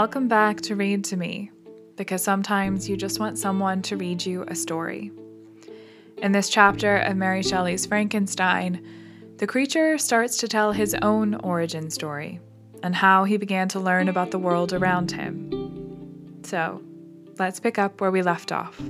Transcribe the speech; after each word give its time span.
welcome 0.00 0.28
back 0.28 0.62
to 0.62 0.74
Read 0.74 1.04
to 1.04 1.14
Me, 1.14 1.50
because 1.96 2.22
sometimes 2.22 2.88
you 2.88 2.96
just 2.96 3.20
want 3.20 3.36
someone 3.36 3.82
to 3.82 3.98
read 3.98 4.24
you 4.24 4.46
a 4.48 4.54
story. 4.54 5.12
In 6.16 6.32
this 6.32 6.48
chapter 6.48 6.96
of 6.96 7.18
Mary 7.18 7.42
Shelley's 7.42 7.84
Frankenstein, 7.84 8.82
the 9.36 9.46
creature 9.46 9.98
starts 9.98 10.38
to 10.38 10.48
tell 10.48 10.72
his 10.72 10.94
own 11.02 11.34
origin 11.44 11.90
story 11.90 12.40
and 12.82 12.96
how 12.96 13.24
he 13.24 13.36
began 13.36 13.68
to 13.68 13.78
learn 13.78 14.08
about 14.08 14.30
the 14.30 14.38
world 14.38 14.72
around 14.72 15.10
him. 15.10 16.40
So, 16.44 16.80
let's 17.38 17.60
pick 17.60 17.78
up 17.78 18.00
where 18.00 18.10
we 18.10 18.22
left 18.22 18.52
off. 18.52 18.80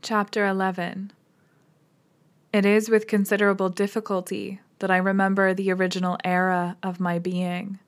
Chapter 0.00 0.46
11 0.46 1.12
It 2.50 2.64
is 2.64 2.88
with 2.88 3.06
considerable 3.06 3.68
difficulty 3.68 4.60
that 4.78 4.90
I 4.90 4.96
remember 4.96 5.52
the 5.52 5.70
original 5.70 6.16
era 6.24 6.76
of 6.82 6.98
my 6.98 7.18
being. 7.18 7.78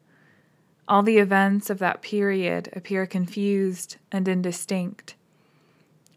All 0.87 1.03
the 1.03 1.19
events 1.19 1.71
of 1.71 1.79
that 1.79 2.03
period 2.03 2.69
appear 2.75 3.07
confused 3.07 3.97
and 4.13 4.29
indistinct. 4.29 5.15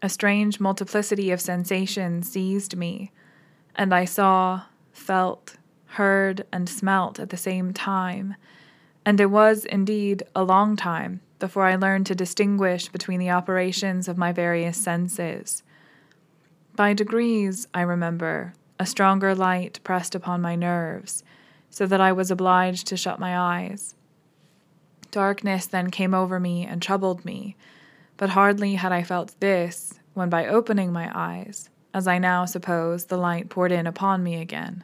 A 0.02 0.10
strange 0.10 0.60
multiplicity 0.60 1.30
of 1.30 1.40
sensations 1.40 2.30
seized 2.30 2.76
me, 2.76 3.12
and 3.76 3.94
I 3.94 4.04
saw, 4.04 4.64
felt, 4.92 5.56
heard, 5.86 6.44
and 6.52 6.68
smelt 6.68 7.18
at 7.18 7.30
the 7.30 7.38
same 7.38 7.72
time, 7.72 8.34
and 9.06 9.20
it 9.20 9.30
was 9.30 9.64
indeed 9.64 10.22
a 10.36 10.44
long 10.44 10.76
time 10.76 11.20
before 11.38 11.64
I 11.64 11.76
learned 11.76 12.06
to 12.06 12.14
distinguish 12.14 12.88
between 12.88 13.20
the 13.20 13.30
operations 13.30 14.06
of 14.06 14.18
my 14.18 14.32
various 14.32 14.76
senses. 14.76 15.62
By 16.76 16.92
degrees, 16.92 17.68
I 17.72 17.82
remember, 17.82 18.52
a 18.80 18.86
stronger 18.86 19.32
light 19.32 19.78
pressed 19.84 20.16
upon 20.16 20.42
my 20.42 20.56
nerves, 20.56 21.22
so 21.70 21.86
that 21.86 22.00
I 22.00 22.10
was 22.10 22.32
obliged 22.32 22.88
to 22.88 22.96
shut 22.96 23.20
my 23.20 23.38
eyes. 23.38 23.94
Darkness 25.12 25.66
then 25.66 25.90
came 25.90 26.14
over 26.14 26.40
me 26.40 26.66
and 26.66 26.82
troubled 26.82 27.24
me, 27.24 27.56
but 28.16 28.30
hardly 28.30 28.74
had 28.74 28.90
I 28.90 29.04
felt 29.04 29.38
this 29.38 30.00
when, 30.14 30.28
by 30.28 30.48
opening 30.48 30.92
my 30.92 31.12
eyes, 31.14 31.70
as 31.92 32.08
I 32.08 32.18
now 32.18 32.44
suppose, 32.44 33.04
the 33.04 33.18
light 33.18 33.48
poured 33.48 33.70
in 33.70 33.86
upon 33.86 34.24
me 34.24 34.40
again. 34.40 34.82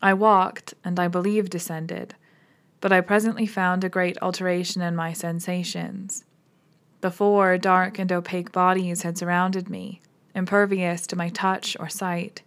I 0.00 0.14
walked, 0.14 0.74
and 0.84 1.00
I 1.00 1.08
believe 1.08 1.50
descended, 1.50 2.14
but 2.80 2.92
I 2.92 3.00
presently 3.00 3.46
found 3.46 3.82
a 3.82 3.88
great 3.88 4.16
alteration 4.22 4.80
in 4.80 4.94
my 4.94 5.12
sensations. 5.12 6.24
Before, 7.00 7.58
dark 7.58 7.98
and 7.98 8.12
opaque 8.12 8.52
bodies 8.52 9.02
had 9.02 9.18
surrounded 9.18 9.68
me, 9.68 10.00
impervious 10.38 11.06
to 11.08 11.16
my 11.16 11.28
touch 11.28 11.76
or 11.78 11.90
sight, 11.90 12.40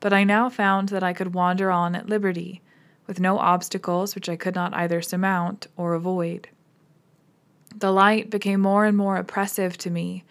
but 0.00 0.12
I 0.12 0.24
now 0.24 0.48
found 0.48 0.88
that 0.88 1.04
I 1.04 1.12
could 1.12 1.34
wander 1.34 1.70
on 1.70 1.94
at 1.94 2.08
liberty, 2.08 2.60
with 3.06 3.20
no 3.20 3.38
obstacles 3.38 4.14
which 4.14 4.28
I 4.28 4.36
could 4.36 4.56
not 4.56 4.74
either 4.74 5.00
surmount 5.00 5.68
or 5.76 5.94
avoid. 5.94 6.48
The 7.74 7.92
light 7.92 8.30
became 8.30 8.60
more 8.60 8.84
and 8.84 8.96
more 8.96 9.16
oppressive 9.16 9.78
to 9.78 9.90
me, 9.90 10.24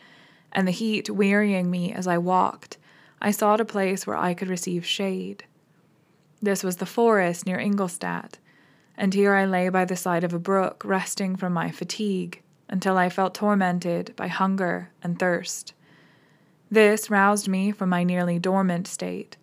and 0.51 0.67
the 0.67 0.71
heat 0.71 1.09
wearying 1.09 1.71
me 1.71 1.93
as 1.93 2.07
I 2.07 2.17
walked, 2.17 2.77
I 3.21 3.31
sought 3.31 3.61
a 3.61 3.65
place 3.65 4.05
where 4.05 4.17
I 4.17 4.33
could 4.33 4.49
receive 4.49 4.85
shade. 4.85 5.45
This 6.41 6.63
was 6.63 6.77
the 6.77 6.85
forest 6.85 7.45
near 7.45 7.59
Ingolstadt, 7.59 8.37
and 8.95 9.13
here 9.13 9.33
I 9.33 9.45
lay 9.45 9.69
by 9.69 9.85
the 9.85 9.95
side 9.95 10.23
of 10.23 10.33
a 10.33 10.39
brook, 10.39 10.83
resting 10.85 11.35
from 11.35 11.53
my 11.53 11.71
fatigue, 11.71 12.41
until 12.69 12.97
I 12.97 13.09
felt 13.09 13.33
tormented 13.33 14.15
by 14.15 14.27
hunger 14.27 14.89
and 15.01 15.17
thirst. 15.17 15.73
This 16.69 17.09
roused 17.09 17.47
me 17.47 17.71
from 17.71 17.89
my 17.89 18.03
nearly 18.03 18.39
dormant 18.39 18.87
state, 18.87 19.37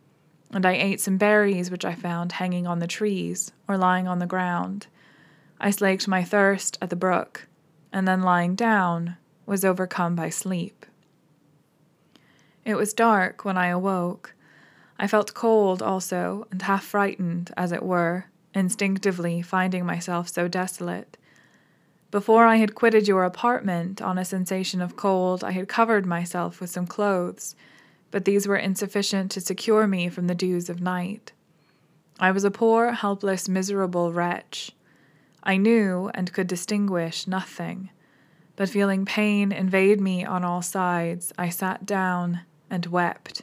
and 0.51 0.67
I 0.67 0.73
ate 0.73 1.01
some 1.01 1.17
berries 1.17 1.71
which 1.71 1.85
I 1.85 1.95
found 1.95 2.33
hanging 2.33 2.67
on 2.67 2.81
the 2.81 2.87
trees 2.87 3.53
or 3.67 3.79
lying 3.79 4.07
on 4.07 4.19
the 4.19 4.27
ground. 4.27 4.89
I 5.59 5.71
slaked 5.71 6.07
my 6.07 6.23
thirst 6.23 6.77
at 6.83 6.91
the 6.91 6.97
brook, 6.97 7.47
and 7.93 8.07
then 8.07 8.23
lying 8.23 8.55
down, 8.55 9.17
was 9.47 9.65
overcome 9.65 10.15
by 10.15 10.29
sleep. 10.29 10.85
It 12.65 12.77
was 12.77 12.93
dark 12.93 13.45
when 13.45 13.57
I 13.57 13.69
awoke. 13.69 14.35
I 14.99 15.07
felt 15.07 15.35
cold 15.35 15.83
also, 15.83 16.47
and 16.51 16.63
half 16.63 16.85
frightened, 16.85 17.53
as 17.57 17.73
it 17.73 17.83
were, 17.83 18.27
instinctively 18.55 19.43
finding 19.43 19.85
myself 19.85 20.29
so 20.29 20.47
desolate. 20.47 21.17
Before 22.15 22.47
I 22.47 22.59
had 22.59 22.77
quitted 22.77 23.09
your 23.09 23.25
apartment 23.25 24.01
on 24.01 24.19
a 24.19 24.25
sensation 24.25 24.81
of 24.81 24.95
cold, 24.95 25.43
I 25.43 25.51
had 25.51 25.67
covered 25.67 26.07
myself 26.07 26.61
with 26.61 26.71
some 26.71 26.87
clothes, 26.87 27.57
but 28.13 28.25
these 28.25 28.47
were 28.47 28.57
insufficient 28.57 29.33
to 29.33 29.41
secure 29.41 29.89
me 29.89 30.09
from 30.09 30.29
the 30.29 30.35
dews 30.37 30.71
of 30.71 30.81
night. 30.81 31.33
I 32.21 32.31
was 32.31 32.45
a 32.45 32.53
poor, 32.53 32.93
helpless, 32.93 33.49
miserable 33.49 34.13
wretch. 34.13 34.71
I 35.43 35.57
knew 35.57 36.09
and 36.15 36.33
could 36.33 36.47
distinguish 36.47 37.27
nothing, 37.27 37.91
but 38.55 38.69
feeling 38.69 39.05
pain 39.05 39.51
invade 39.51 40.01
me 40.01 40.25
on 40.25 40.45
all 40.45 40.63
sides, 40.63 41.33
I 41.37 41.49
sat 41.49 41.85
down 41.85 42.43
and 42.71 42.87
wept. 42.87 43.43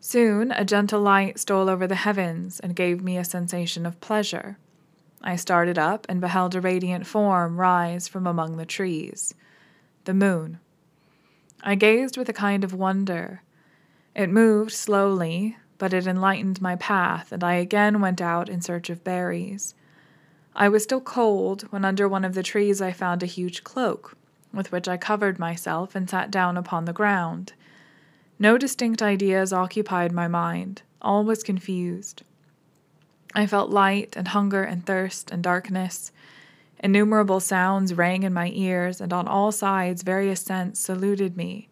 Soon 0.00 0.50
a 0.50 0.64
gentle 0.64 1.00
light 1.00 1.38
stole 1.38 1.70
over 1.70 1.86
the 1.86 1.94
heavens 1.94 2.58
and 2.58 2.74
gave 2.74 3.04
me 3.04 3.16
a 3.16 3.24
sensation 3.24 3.86
of 3.86 4.00
pleasure. 4.00 4.58
I 5.26 5.34
started 5.34 5.76
up 5.76 6.06
and 6.08 6.20
beheld 6.20 6.54
a 6.54 6.60
radiant 6.60 7.04
form 7.04 7.58
rise 7.58 8.06
from 8.06 8.28
among 8.28 8.56
the 8.56 8.64
trees 8.64 9.34
the 10.04 10.14
moon. 10.14 10.60
I 11.64 11.74
gazed 11.74 12.16
with 12.16 12.28
a 12.28 12.32
kind 12.32 12.62
of 12.62 12.72
wonder. 12.72 13.42
It 14.14 14.30
moved 14.30 14.70
slowly, 14.70 15.56
but 15.78 15.92
it 15.92 16.06
enlightened 16.06 16.62
my 16.62 16.76
path, 16.76 17.32
and 17.32 17.42
I 17.42 17.54
again 17.54 18.00
went 18.00 18.20
out 18.20 18.48
in 18.48 18.60
search 18.60 18.88
of 18.88 19.02
berries. 19.02 19.74
I 20.54 20.68
was 20.68 20.84
still 20.84 21.00
cold 21.00 21.62
when 21.72 21.84
under 21.84 22.08
one 22.08 22.24
of 22.24 22.34
the 22.34 22.44
trees 22.44 22.80
I 22.80 22.92
found 22.92 23.24
a 23.24 23.26
huge 23.26 23.64
cloak, 23.64 24.16
with 24.54 24.70
which 24.70 24.86
I 24.86 24.96
covered 24.96 25.40
myself 25.40 25.96
and 25.96 26.08
sat 26.08 26.30
down 26.30 26.56
upon 26.56 26.84
the 26.84 26.92
ground. 26.92 27.52
No 28.38 28.56
distinct 28.56 29.02
ideas 29.02 29.52
occupied 29.52 30.12
my 30.12 30.28
mind, 30.28 30.82
all 31.02 31.24
was 31.24 31.42
confused. 31.42 32.22
I 33.36 33.46
felt 33.46 33.68
light 33.68 34.16
and 34.16 34.28
hunger 34.28 34.62
and 34.62 34.84
thirst 34.86 35.30
and 35.30 35.42
darkness. 35.42 36.10
Innumerable 36.78 37.38
sounds 37.38 37.92
rang 37.92 38.22
in 38.22 38.32
my 38.32 38.50
ears, 38.54 38.98
and 38.98 39.12
on 39.12 39.28
all 39.28 39.52
sides 39.52 40.02
various 40.02 40.40
scents 40.40 40.80
saluted 40.80 41.36
me. 41.36 41.68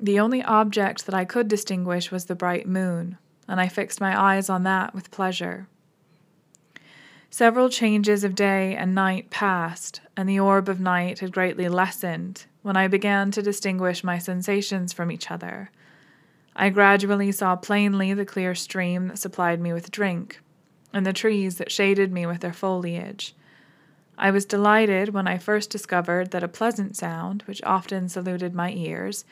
The 0.00 0.18
only 0.18 0.42
object 0.42 1.04
that 1.04 1.14
I 1.14 1.26
could 1.26 1.46
distinguish 1.46 2.10
was 2.10 2.24
the 2.24 2.34
bright 2.34 2.66
moon, 2.66 3.18
and 3.46 3.60
I 3.60 3.68
fixed 3.68 4.00
my 4.00 4.18
eyes 4.18 4.48
on 4.48 4.62
that 4.62 4.94
with 4.94 5.10
pleasure. 5.10 5.68
Several 7.28 7.68
changes 7.68 8.24
of 8.24 8.34
day 8.34 8.74
and 8.74 8.94
night 8.94 9.28
passed, 9.28 10.00
and 10.16 10.26
the 10.26 10.40
orb 10.40 10.70
of 10.70 10.80
night 10.80 11.18
had 11.18 11.32
greatly 11.32 11.68
lessened 11.68 12.46
when 12.62 12.78
I 12.78 12.88
began 12.88 13.30
to 13.32 13.42
distinguish 13.42 14.02
my 14.02 14.18
sensations 14.18 14.94
from 14.94 15.12
each 15.12 15.30
other. 15.30 15.70
I 16.56 16.70
gradually 16.70 17.32
saw 17.32 17.56
plainly 17.56 18.14
the 18.14 18.26
clear 18.26 18.54
stream 18.54 19.08
that 19.08 19.18
supplied 19.18 19.60
me 19.60 19.72
with 19.72 19.90
drink, 19.90 20.41
and 20.92 21.06
the 21.06 21.12
trees 21.12 21.56
that 21.56 21.72
shaded 21.72 22.12
me 22.12 22.26
with 22.26 22.40
their 22.40 22.52
foliage. 22.52 23.34
I 24.18 24.30
was 24.30 24.44
delighted 24.44 25.10
when 25.10 25.26
I 25.26 25.38
first 25.38 25.70
discovered 25.70 26.30
that 26.30 26.42
a 26.42 26.48
pleasant 26.48 26.96
sound, 26.96 27.42
which 27.46 27.62
often 27.64 28.08
saluted 28.08 28.54
my 28.54 28.70
ears, 28.72 29.24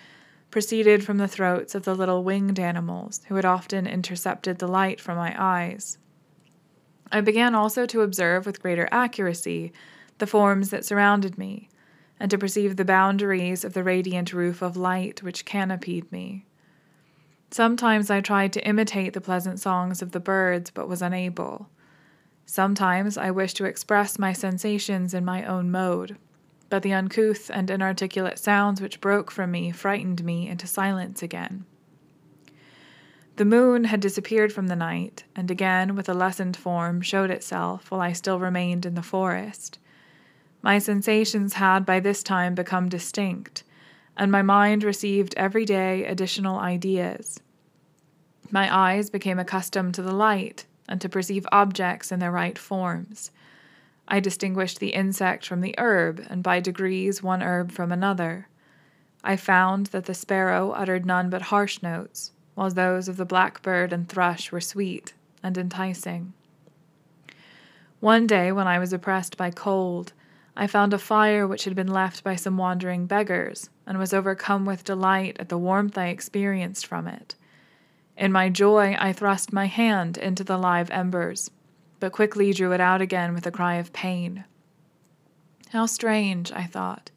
proceeded 0.51 1.05
from 1.05 1.19
the 1.19 1.29
throats 1.29 1.75
of 1.75 1.85
the 1.85 1.95
little 1.95 2.25
winged 2.25 2.59
animals 2.59 3.21
who 3.29 3.37
had 3.37 3.45
often 3.45 3.87
intercepted 3.87 4.59
the 4.59 4.67
light 4.67 5.01
from 5.01 5.17
my 5.17 5.35
eyes. 5.39 5.99
I 7.13 7.21
began 7.21 7.55
also 7.55 7.87
to 7.87 8.03
observe 8.03 8.47
with 8.47 8.63
greater 8.63 8.89
accuracy 8.91 9.73
the 10.19 10.27
forms 10.27 10.71
that 10.71 10.85
surrounded 10.85 11.39
me, 11.39 11.69
and 12.19 12.31
to 12.31 12.39
perceive 12.39 12.77
the 12.77 12.85
boundaries 12.85 13.65
of 13.65 13.73
the 13.73 13.83
radiant 13.83 14.33
roof 14.33 14.63
of 14.63 14.77
light 14.77 15.23
which 15.23 15.45
canopied 15.45 16.11
me. 16.13 16.47
Sometimes 17.51 18.11
I 18.11 18.21
tried 18.21 18.53
to 18.53 18.67
imitate 18.67 19.13
the 19.13 19.21
pleasant 19.21 19.59
songs 19.59 20.03
of 20.03 20.13
the 20.13 20.21
birds, 20.21 20.71
but 20.71 20.89
was 20.89 21.03
unable. 21.03 21.69
Sometimes 22.47 23.17
I 23.17 23.31
wished 23.31 23.57
to 23.57 23.65
express 23.65 24.19
my 24.19 24.33
sensations 24.33 25.15
in 25.15 25.25
my 25.25 25.45
own 25.45 25.71
mode, 25.71 26.17
but 26.69 26.83
the 26.83 26.93
uncouth 26.93 27.51
and 27.53 27.69
inarticulate 27.69 28.39
sounds 28.39 28.81
which 28.81 29.01
broke 29.01 29.31
from 29.31 29.51
me 29.51 29.73
frightened 29.73 30.25
me 30.25 30.49
into 30.49 30.67
silence 30.67 31.23
again. 31.23 31.65
The 33.35 33.45
moon 33.45 33.85
had 33.85 34.01
disappeared 34.01 34.53
from 34.53 34.69
the 34.69 34.77
night, 34.77 35.25
and 35.35 35.51
again, 35.51 35.97
with 35.97 36.09
a 36.09 36.15
lessened 36.15 36.57
form, 36.57 37.01
showed 37.01 37.31
itself 37.31 37.91
while 37.91 38.01
I 38.01 38.13
still 38.13 38.39
remained 38.39 38.87
in 38.87 38.95
the 38.95 39.03
forest. 39.03 39.79
My 40.63 40.79
sensations 40.79 41.55
had 41.55 41.87
by 41.87 42.01
this 42.01 42.23
time 42.23 42.55
become 42.55 42.89
distinct, 42.89 43.65
and 44.17 44.31
my 44.31 44.43
mind 44.43 44.85
received 44.85 45.35
every 45.37 45.65
day 45.65 46.05
additional 46.05 46.59
ideas. 46.59 47.41
My 48.51 48.75
eyes 48.75 49.11
became 49.11 49.39
accustomed 49.39 49.95
to 49.95 50.03
the 50.03 50.15
light 50.15 50.67
and 50.89 51.01
to 51.01 51.09
perceive 51.09 51.47
objects 51.53 52.11
in 52.11 52.19
their 52.19 52.33
right 52.33 52.59
forms. 52.59 53.31
I 54.09 54.19
distinguished 54.19 54.81
the 54.81 54.93
insect 54.93 55.47
from 55.47 55.61
the 55.61 55.75
herb, 55.79 56.27
and 56.29 56.43
by 56.43 56.59
degrees 56.59 57.23
one 57.23 57.43
herb 57.43 57.71
from 57.71 57.93
another. 57.93 58.49
I 59.23 59.37
found 59.37 59.87
that 59.87 60.07
the 60.07 60.15
sparrow 60.15 60.73
uttered 60.73 61.07
none 61.07 61.31
but 61.31 61.43
harsh 61.43 61.81
notes, 61.81 62.33
while 62.57 62.71
those 62.71 63.09
of 63.09 63.17
the 63.17 63.25
blackbird 63.25 63.93
and 63.93 64.09
thrush 64.09 64.51
were 64.51 64.61
sweet 64.61 65.15
and 65.43 65.57
enticing. 65.57 66.33
One 68.01 68.27
day, 68.27 68.51
when 68.51 68.67
I 68.67 68.79
was 68.79 68.93
oppressed 68.93 69.37
by 69.37 69.51
cold, 69.51 70.13
I 70.57 70.67
found 70.67 70.93
a 70.93 70.99
fire 70.99 71.47
which 71.47 71.65
had 71.65 71.75
been 71.75 71.93
left 71.93 72.25
by 72.25 72.37
some 72.37 72.57
wandering 72.57 73.07
beggars, 73.07 73.71
and 73.87 73.99
was 73.99 74.13
overcome 74.13 74.65
with 74.65 74.85
delight 74.85 75.37
at 75.39 75.49
the 75.49 75.59
warmth 75.59 75.97
I 75.97 76.09
experienced 76.09 76.87
from 76.87 77.07
it. 77.07 77.37
In 78.17 78.33
my 78.33 78.49
joy, 78.49 78.97
I 78.99 79.13
thrust 79.13 79.53
my 79.53 79.67
hand 79.67 80.19
into 80.19 80.45
the 80.45 80.59
live 80.59 80.91
embers, 80.91 81.51
but 82.01 82.13
quickly 82.13 82.53
drew 82.53 82.73
it 82.73 82.81
out 82.81 83.01
again 83.01 83.33
with 83.33 83.47
a 83.47 83.51
cry 83.51 83.77
of 83.77 83.93
pain. 83.93 84.45
How 85.71 85.87
strange, 85.87 86.51
I 86.53 86.65
thought, 86.65 87.11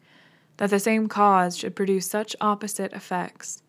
that 0.58 0.70
the 0.70 0.78
same 0.78 1.08
cause 1.08 1.56
should 1.56 1.74
produce 1.74 2.08
such 2.08 2.36
opposite 2.40 2.92
effects. 2.92 3.62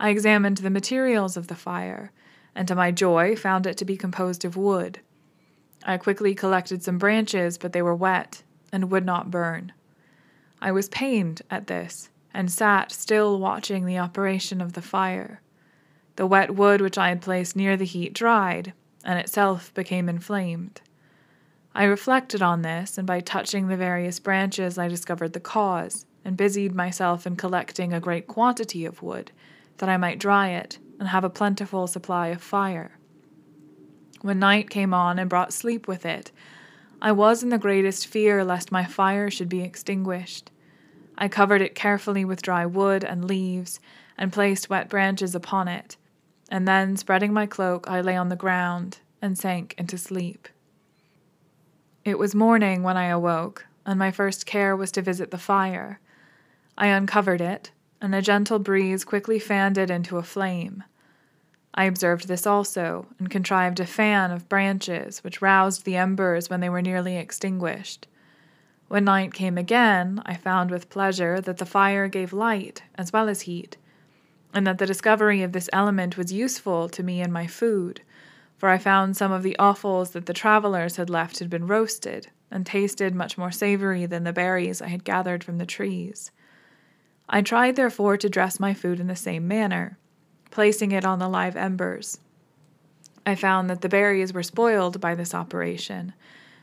I 0.00 0.10
examined 0.10 0.58
the 0.58 0.70
materials 0.70 1.36
of 1.36 1.46
the 1.46 1.54
fire, 1.54 2.10
and 2.54 2.66
to 2.66 2.74
my 2.74 2.90
joy 2.90 3.36
found 3.36 3.66
it 3.66 3.76
to 3.76 3.84
be 3.84 3.96
composed 3.96 4.44
of 4.44 4.56
wood. 4.56 4.98
I 5.84 5.96
quickly 5.96 6.34
collected 6.34 6.82
some 6.82 6.98
branches, 6.98 7.56
but 7.56 7.72
they 7.72 7.82
were 7.82 7.94
wet 7.94 8.42
and 8.72 8.90
would 8.90 9.04
not 9.04 9.30
burn. 9.30 9.72
I 10.60 10.72
was 10.72 10.88
pained 10.88 11.42
at 11.50 11.66
this, 11.66 12.08
and 12.32 12.50
sat 12.50 12.90
still 12.90 13.38
watching 13.38 13.84
the 13.84 13.98
operation 13.98 14.60
of 14.60 14.72
the 14.72 14.82
fire. 14.82 15.40
The 16.16 16.26
wet 16.26 16.54
wood 16.54 16.80
which 16.80 16.98
I 16.98 17.10
had 17.10 17.20
placed 17.20 17.54
near 17.54 17.76
the 17.76 17.84
heat 17.84 18.14
dried, 18.14 18.72
and 19.04 19.18
itself 19.18 19.72
became 19.74 20.08
inflamed. 20.08 20.80
I 21.74 21.84
reflected 21.84 22.42
on 22.42 22.62
this, 22.62 22.98
and 22.98 23.06
by 23.06 23.20
touching 23.20 23.68
the 23.68 23.76
various 23.76 24.18
branches, 24.18 24.78
I 24.78 24.88
discovered 24.88 25.32
the 25.32 25.40
cause, 25.40 26.06
and 26.24 26.36
busied 26.36 26.74
myself 26.74 27.26
in 27.26 27.36
collecting 27.36 27.92
a 27.92 28.00
great 28.00 28.26
quantity 28.26 28.84
of 28.84 29.02
wood, 29.02 29.32
that 29.78 29.88
I 29.88 29.96
might 29.96 30.18
dry 30.18 30.50
it 30.50 30.78
and 30.98 31.08
have 31.08 31.24
a 31.24 31.30
plentiful 31.30 31.86
supply 31.86 32.28
of 32.28 32.42
fire. 32.42 32.98
When 34.20 34.38
night 34.38 34.70
came 34.70 34.94
on 34.94 35.18
and 35.18 35.28
brought 35.28 35.52
sleep 35.52 35.88
with 35.88 36.06
it, 36.06 36.30
I 37.04 37.10
was 37.10 37.42
in 37.42 37.48
the 37.48 37.58
greatest 37.58 38.06
fear 38.06 38.44
lest 38.44 38.70
my 38.70 38.84
fire 38.84 39.28
should 39.28 39.48
be 39.48 39.62
extinguished. 39.62 40.52
I 41.18 41.26
covered 41.26 41.60
it 41.60 41.74
carefully 41.74 42.24
with 42.24 42.42
dry 42.42 42.64
wood 42.64 43.02
and 43.02 43.24
leaves, 43.24 43.80
and 44.16 44.32
placed 44.32 44.70
wet 44.70 44.88
branches 44.88 45.34
upon 45.34 45.66
it, 45.66 45.96
and 46.48 46.68
then, 46.68 46.96
spreading 46.96 47.32
my 47.32 47.44
cloak, 47.44 47.90
I 47.90 48.00
lay 48.02 48.16
on 48.16 48.28
the 48.28 48.36
ground 48.36 49.00
and 49.20 49.36
sank 49.36 49.74
into 49.76 49.98
sleep. 49.98 50.48
It 52.04 52.20
was 52.20 52.36
morning 52.36 52.84
when 52.84 52.96
I 52.96 53.06
awoke, 53.06 53.66
and 53.84 53.98
my 53.98 54.12
first 54.12 54.46
care 54.46 54.76
was 54.76 54.92
to 54.92 55.02
visit 55.02 55.32
the 55.32 55.38
fire. 55.38 55.98
I 56.78 56.86
uncovered 56.86 57.40
it, 57.40 57.72
and 58.00 58.14
a 58.14 58.22
gentle 58.22 58.60
breeze 58.60 59.02
quickly 59.04 59.40
fanned 59.40 59.76
it 59.76 59.90
into 59.90 60.18
a 60.18 60.22
flame. 60.22 60.84
I 61.74 61.84
observed 61.84 62.28
this 62.28 62.46
also, 62.46 63.06
and 63.18 63.30
contrived 63.30 63.80
a 63.80 63.86
fan 63.86 64.30
of 64.30 64.48
branches 64.48 65.24
which 65.24 65.40
roused 65.40 65.84
the 65.84 65.96
embers 65.96 66.50
when 66.50 66.60
they 66.60 66.68
were 66.68 66.82
nearly 66.82 67.16
extinguished. 67.16 68.06
When 68.88 69.04
night 69.04 69.32
came 69.32 69.56
again, 69.56 70.22
I 70.26 70.34
found 70.34 70.70
with 70.70 70.90
pleasure 70.90 71.40
that 71.40 71.56
the 71.56 71.66
fire 71.66 72.08
gave 72.08 72.32
light 72.32 72.82
as 72.96 73.12
well 73.12 73.28
as 73.28 73.42
heat, 73.42 73.76
and 74.52 74.66
that 74.66 74.78
the 74.78 74.86
discovery 74.86 75.42
of 75.42 75.52
this 75.52 75.70
element 75.72 76.16
was 76.16 76.32
useful 76.32 76.88
to 76.90 77.02
me 77.02 77.22
in 77.22 77.32
my 77.32 77.46
food 77.46 78.02
for 78.62 78.68
I 78.68 78.78
found 78.78 79.16
some 79.16 79.32
of 79.32 79.42
the 79.42 79.58
offals 79.58 80.12
that 80.12 80.26
the 80.26 80.32
travelers 80.32 80.94
had 80.94 81.10
left 81.10 81.40
had 81.40 81.50
been 81.50 81.66
roasted, 81.66 82.28
and 82.48 82.64
tasted 82.64 83.12
much 83.12 83.36
more 83.36 83.50
savory 83.50 84.06
than 84.06 84.22
the 84.22 84.32
berries 84.32 84.80
I 84.80 84.86
had 84.86 85.02
gathered 85.02 85.42
from 85.42 85.58
the 85.58 85.66
trees. 85.66 86.30
I 87.28 87.42
tried, 87.42 87.74
therefore, 87.74 88.16
to 88.18 88.28
dress 88.28 88.60
my 88.60 88.72
food 88.72 89.00
in 89.00 89.08
the 89.08 89.16
same 89.16 89.48
manner, 89.48 89.98
placing 90.52 90.92
it 90.92 91.04
on 91.04 91.18
the 91.18 91.28
live 91.28 91.56
embers. 91.56 92.20
I 93.26 93.34
found 93.34 93.68
that 93.70 93.80
the 93.80 93.88
berries 93.88 94.32
were 94.32 94.42
spoiled 94.42 95.00
by 95.00 95.16
this 95.16 95.34
operation, 95.34 96.12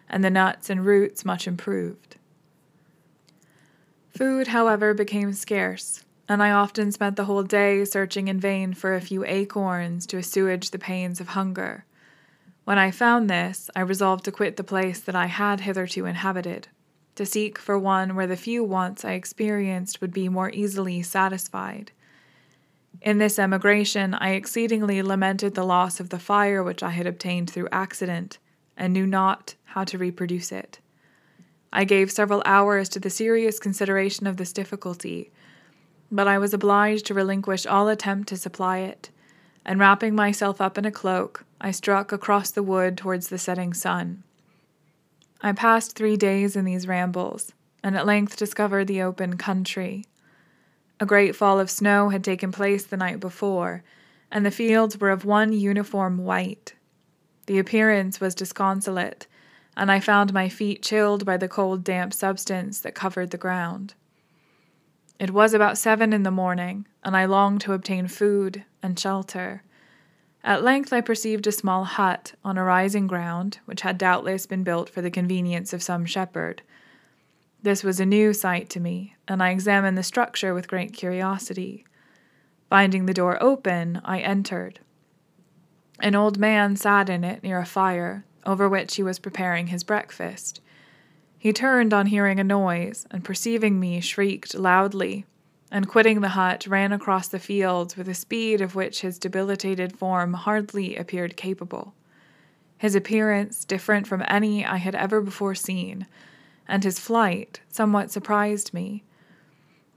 and 0.08 0.24
the 0.24 0.30
nuts 0.30 0.70
and 0.70 0.86
roots 0.86 1.26
much 1.26 1.48
improved. 1.48 2.16
Food, 4.10 4.48
however, 4.48 4.94
became 4.94 5.34
scarce, 5.34 6.06
and 6.28 6.44
I 6.44 6.52
often 6.52 6.92
spent 6.92 7.16
the 7.16 7.26
whole 7.26 7.44
day 7.44 7.84
searching 7.84 8.28
in 8.28 8.40
vain 8.40 8.74
for 8.74 8.94
a 8.94 9.02
few 9.02 9.26
acorns 9.26 10.06
to 10.08 10.18
assuage 10.18 10.70
the 10.70 10.80
pains 10.80 11.20
of 11.20 11.30
hunger. 11.30 11.86
When 12.66 12.78
I 12.78 12.92
found 12.92 13.30
this, 13.30 13.72
I 13.76 13.82
resolved 13.82 14.26
to 14.26 14.32
quit 14.32 14.56
the 14.56 14.64
place 14.64 15.00
that 15.00 15.16
I 15.16 15.26
had 15.26 15.62
hitherto 15.62 16.06
inhabited, 16.06 16.68
to 17.16 17.26
seek 17.26 17.58
for 17.58 17.80
one 17.80 18.16
where 18.16 18.28
the 18.28 18.38
few 18.38 18.64
wants 18.64 19.04
I 19.04 19.14
experienced 19.14 20.02
would 20.02 20.14
be 20.14 20.30
more 20.30 20.52
easily 20.52 21.02
satisfied. 21.02 21.92
In 23.02 23.18
this 23.18 23.40
emigration, 23.40 24.14
I 24.14 24.32
exceedingly 24.32 25.02
lamented 25.02 25.56
the 25.56 25.64
loss 25.64 26.00
of 26.00 26.10
the 26.10 26.20
fire 26.20 26.62
which 26.62 26.84
I 26.84 26.90
had 26.90 27.08
obtained 27.08 27.50
through 27.50 27.70
accident, 27.72 28.38
and 28.76 28.94
knew 28.94 29.08
not 29.08 29.56
how 29.66 29.84
to 29.86 29.98
reproduce 29.98 30.52
it. 30.52 30.80
I 31.72 31.84
gave 31.84 32.12
several 32.12 32.42
hours 32.46 32.90
to 32.90 33.00
the 33.00 33.10
serious 33.10 33.60
consideration 33.60 34.28
of 34.28 34.38
this 34.38 34.52
difficulty, 34.52 35.32
but 36.12 36.28
I 36.28 36.38
was 36.38 36.54
obliged 36.54 37.06
to 37.08 37.14
relinquish 37.14 37.66
all 37.66 37.88
attempt 37.88 38.30
to 38.30 38.38
supply 38.38 38.80
it 38.80 39.12
and 39.66 39.80
wrapping 39.80 40.16
myself 40.16 40.60
up 40.60 40.78
in 40.80 40.86
a 40.86 40.92
cloak, 40.92 41.46
I 41.62 41.70
struck 41.70 42.12
across 42.12 42.50
the 42.50 42.64
wood 42.64 42.98
towards 42.98 43.28
the 43.28 43.38
setting 43.38 43.74
sun. 43.74 44.24
I 45.42 45.52
passed 45.52 45.96
three 45.96 46.18
days 46.18 46.56
in 46.56 46.66
these 46.66 46.88
rambles, 46.88 47.54
and 47.84 47.96
at 47.96 48.08
length 48.08 48.36
discovered 48.36 48.86
the 48.86 49.02
open 49.04 49.38
country. 49.38 50.06
A 51.00 51.06
great 51.06 51.36
fall 51.36 51.60
of 51.60 51.70
snow 51.70 52.10
had 52.10 52.24
taken 52.24 52.52
place 52.52 52.84
the 52.84 52.98
night 52.98 53.20
before, 53.20 53.84
and 54.32 54.46
the 54.46 54.52
fields 54.52 55.00
were 55.00 55.10
of 55.10 55.24
one 55.24 55.54
uniform 55.54 56.18
white. 56.18 56.74
The 57.46 57.58
appearance 57.58 58.20
was 58.20 58.36
disconsolate, 58.36 59.26
and 59.78 59.92
I 59.92 60.02
found 60.02 60.34
my 60.34 60.50
feet 60.50 60.84
chilled 60.84 61.26
by 61.26 61.38
the 61.38 61.48
cold, 61.48 61.84
damp 61.84 62.14
substance 62.14 62.82
that 62.82 62.96
covered 62.96 63.32
the 63.32 63.38
ground. 63.38 63.94
It 65.20 65.32
was 65.32 65.54
about 65.54 65.78
seven 65.78 66.12
in 66.12 66.24
the 66.24 66.32
morning, 66.32 66.86
and 67.04 67.16
I 67.16 67.26
longed 67.26 67.62
to 67.62 67.74
obtain 67.74 68.08
food 68.08 68.66
and 68.84 69.00
shelter. 69.00 69.64
At 70.44 70.64
length 70.64 70.94
I 70.94 71.02
perceived 71.02 71.48
a 71.48 71.52
small 71.52 71.86
hut 71.86 72.34
on 72.44 72.58
a 72.58 72.64
rising 72.64 73.08
ground, 73.08 73.60
which 73.66 73.82
had 73.82 73.98
doubtless 73.98 74.46
been 74.46 74.64
built 74.64 74.90
for 74.90 75.02
the 75.02 75.12
convenience 75.12 75.74
of 75.74 75.84
some 75.84 76.06
shepherd. 76.06 76.62
This 77.62 77.84
was 77.84 78.00
a 78.00 78.06
new 78.06 78.34
sight 78.34 78.70
to 78.70 78.80
me, 78.80 79.16
and 79.28 79.44
I 79.44 79.50
examined 79.50 79.98
the 79.98 80.04
structure 80.04 80.54
with 80.54 80.70
great 80.70 80.94
curiosity. 80.94 81.86
Finding 82.70 83.06
the 83.06 83.14
door 83.14 83.42
open, 83.44 84.02
I 84.06 84.20
entered. 84.20 84.80
An 86.00 86.16
old 86.16 86.38
man 86.38 86.78
sat 86.78 87.10
in 87.10 87.26
it 87.26 87.44
near 87.44 87.60
a 87.60 87.66
fire, 87.66 88.24
over 88.46 88.70
which 88.70 88.96
he 88.96 89.04
was 89.04 89.20
preparing 89.20 89.68
his 89.68 89.84
breakfast. 89.84 90.62
He 91.38 91.52
turned 91.52 91.94
on 91.94 92.06
hearing 92.06 92.40
a 92.40 92.46
noise, 92.46 93.06
and 93.12 93.26
perceiving 93.26 93.78
me, 93.78 94.00
shrieked 94.00 94.56
loudly, 94.56 95.26
and 95.70 95.88
quitting 95.88 96.22
the 96.22 96.30
hut, 96.30 96.66
ran 96.66 96.94
across 96.94 97.28
the 97.28 97.40
fields 97.40 97.98
with 97.98 98.08
a 98.08 98.14
speed 98.14 98.62
of 98.62 98.76
which 98.76 99.02
his 99.02 99.20
debilitated 99.20 99.98
form 99.98 100.34
hardly 100.34 100.96
appeared 100.96 101.36
capable. 101.36 101.94
His 102.78 102.96
appearance 102.96 103.66
different 103.66 104.08
from 104.08 104.24
any 104.30 104.66
I 104.66 104.78
had 104.78 104.96
ever 104.96 105.20
before 105.20 105.56
seen, 105.56 106.08
and 106.70 106.84
his 106.84 107.00
flight 107.00 107.60
somewhat 107.68 108.12
surprised 108.12 108.74
me. 108.74 109.04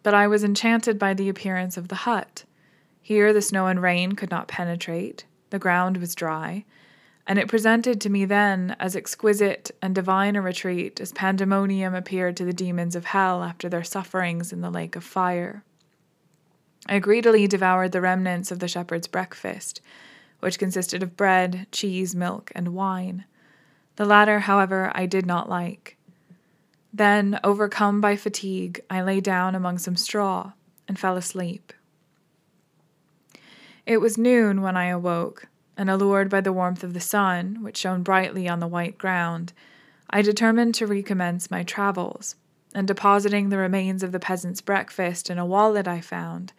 But 0.02 0.14
I 0.14 0.26
was 0.26 0.42
enchanted 0.42 0.98
by 0.98 1.14
the 1.14 1.28
appearance 1.28 1.76
of 1.76 1.88
the 1.88 1.94
hut. 1.94 2.44
Here 3.00 3.32
the 3.32 3.42
snow 3.42 3.66
and 3.68 3.80
rain 3.80 4.12
could 4.12 4.30
not 4.30 4.48
penetrate, 4.48 5.24
the 5.50 5.58
ground 5.58 5.98
was 5.98 6.14
dry, 6.14 6.64
and 7.26 7.38
it 7.38 7.48
presented 7.48 8.00
to 8.00 8.10
me 8.10 8.24
then 8.24 8.74
as 8.80 8.96
exquisite 8.96 9.70
and 9.80 9.94
divine 9.94 10.34
a 10.34 10.42
retreat 10.42 11.00
as 11.00 11.12
pandemonium 11.12 11.94
appeared 11.94 12.36
to 12.36 12.44
the 12.44 12.52
demons 12.52 12.96
of 12.96 13.06
hell 13.06 13.44
after 13.44 13.68
their 13.68 13.84
sufferings 13.84 14.52
in 14.52 14.60
the 14.60 14.70
lake 14.70 14.96
of 14.96 15.04
fire. 15.04 15.62
I 16.86 16.98
greedily 16.98 17.46
devoured 17.46 17.92
the 17.92 18.00
remnants 18.00 18.50
of 18.50 18.58
the 18.58 18.66
shepherd's 18.66 19.06
breakfast, 19.06 19.80
which 20.40 20.58
consisted 20.58 21.02
of 21.02 21.16
bread, 21.16 21.68
cheese, 21.70 22.16
milk, 22.16 22.50
and 22.56 22.74
wine. 22.74 23.24
The 23.96 24.04
latter, 24.04 24.40
however, 24.40 24.90
I 24.94 25.06
did 25.06 25.26
not 25.26 25.48
like. 25.48 25.96
Then, 26.92 27.40
overcome 27.42 28.00
by 28.00 28.16
fatigue, 28.16 28.80
I 28.90 29.02
lay 29.02 29.20
down 29.20 29.54
among 29.54 29.78
some 29.78 29.96
straw 29.96 30.52
and 30.86 30.98
fell 30.98 31.16
asleep. 31.16 31.72
It 33.86 33.98
was 33.98 34.18
noon 34.18 34.60
when 34.60 34.76
I 34.76 34.86
awoke, 34.86 35.48
and 35.76 35.88
allured 35.88 36.28
by 36.28 36.40
the 36.42 36.52
warmth 36.52 36.84
of 36.84 36.92
the 36.92 37.00
sun, 37.00 37.62
which 37.62 37.78
shone 37.78 38.02
brightly 38.02 38.46
on 38.46 38.60
the 38.60 38.68
white 38.68 38.98
ground, 38.98 39.52
I 40.10 40.20
determined 40.20 40.74
to 40.76 40.86
recommence 40.86 41.50
my 41.50 41.62
travels, 41.62 42.36
and 42.74 42.86
depositing 42.86 43.48
the 43.48 43.56
remains 43.56 44.02
of 44.02 44.12
the 44.12 44.20
peasant's 44.20 44.60
breakfast 44.60 45.30
in 45.30 45.38
a 45.38 45.46
wallet 45.46 45.88
I 45.88 46.00
found, 46.02 46.52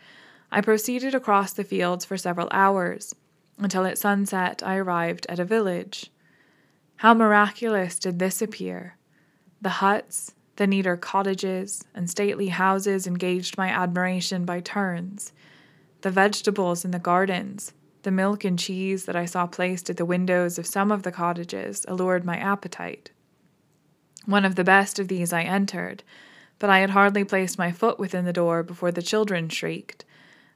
I 0.52 0.62
proceeded 0.62 1.16
across 1.16 1.54
the 1.54 1.64
fields 1.64 2.06
for 2.06 2.18
several 2.18 2.48
hours, 2.52 3.16
until 3.60 3.86
at 3.86 3.98
sunset 4.00 4.64
I 4.66 4.78
arrived 4.78 5.26
at 5.30 5.40
a 5.40 5.46
village. 5.46 6.12
How 6.98 7.14
miraculous 7.14 8.00
did 8.00 8.20
this 8.20 8.42
appear! 8.42 8.98
The 9.64 9.80
huts, 9.80 10.34
the 10.58 10.68
neater 10.68 10.98
cottages, 10.98 11.86
and 11.96 12.10
stately 12.10 12.50
houses 12.50 13.08
engaged 13.08 13.58
my 13.58 13.70
admiration 13.70 14.44
by 14.44 14.60
turns. 14.60 15.32
the 16.02 16.12
vegetables 16.12 16.84
in 16.84 16.92
the 16.92 17.00
gardens, 17.00 17.72
the 18.02 18.12
milk 18.12 18.44
and 18.44 18.60
cheese 18.60 19.06
that 19.06 19.16
I 19.16 19.24
saw 19.24 19.48
placed 19.48 19.90
at 19.90 19.96
the 19.96 20.04
windows 20.04 20.60
of 20.60 20.68
some 20.68 20.92
of 20.92 21.04
the 21.04 21.14
cottages 21.14 21.86
allured 21.88 22.26
my 22.26 22.36
appetite. 22.36 23.12
One 24.26 24.44
of 24.44 24.56
the 24.56 24.66
best 24.66 25.00
of 25.00 25.08
these 25.08 25.32
I 25.32 25.44
entered, 25.44 26.04
but 26.60 26.70
I 26.70 26.80
had 26.80 26.90
hardly 26.90 27.24
placed 27.24 27.58
my 27.58 27.72
foot 27.72 27.98
within 27.98 28.26
the 28.26 28.34
door 28.34 28.64
before 28.64 28.92
the 28.92 29.02
children 29.02 29.48
shrieked, 29.48 30.04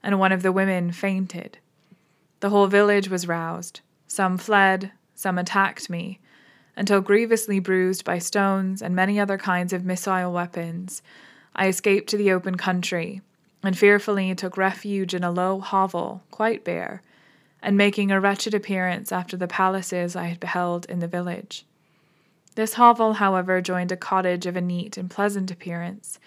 and 0.03 0.19
one 0.19 0.33
of 0.33 0.43
the 0.43 0.51
women 0.51 0.91
fainted. 0.91 1.59
The 2.41 2.49
whole 2.49 2.67
village 2.67 3.07
was 3.07 3.25
roused. 3.25 3.79
Some 4.05 4.37
fled, 4.37 4.91
some 5.15 5.37
attacked 5.37 5.89
me, 5.89 6.19
until 6.77 7.01
grievously 7.01 7.59
bruised 7.59 8.05
by 8.05 8.19
stones 8.19 8.83
and 8.83 8.95
many 8.95 9.19
other 9.19 9.37
kinds 9.37 9.73
of 9.73 9.83
missile 9.83 10.31
weapons, 10.31 11.01
I 11.55 11.67
escaped 11.67 12.07
to 12.11 12.17
the 12.17 12.31
open 12.31 12.55
country, 12.55 13.21
and 13.63 13.75
fearfully 13.75 14.33
took 14.35 14.55
refuge 14.55 15.15
in 15.15 15.23
a 15.23 15.31
low 15.31 15.59
hovel, 15.59 16.21
quite 16.29 16.63
bare, 16.63 17.01
and 17.63 17.75
making 17.75 18.11
a 18.11 18.21
wretched 18.21 18.53
appearance 18.53 19.11
after 19.11 19.35
the 19.35 19.47
palaces 19.47 20.15
I 20.15 20.25
had 20.25 20.39
beheld 20.39 20.85
in 20.85 20.99
the 20.99 21.07
village. 21.07 21.65
This 22.53 22.75
hovel, 22.75 23.13
however, 23.13 23.59
joined 23.59 23.91
a 23.91 23.97
cottage 23.97 24.45
of 24.45 24.55
a 24.55 24.61
neat 24.61 24.97
and 24.97 25.09
pleasant 25.09 25.49
appearance, 25.49 26.19